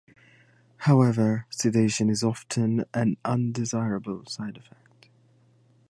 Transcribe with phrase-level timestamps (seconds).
[0.77, 5.09] However, sedation is often an undesirable side effect.